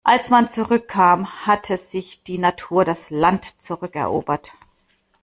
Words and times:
Als 0.03 0.31
man 0.31 0.49
zurückkam, 0.49 1.45
hatte 1.45 1.77
sich 1.77 2.23
die 2.23 2.39
Natur 2.39 2.85
das 2.85 3.11
Land 3.11 3.61
zurückerobert. 3.61 4.51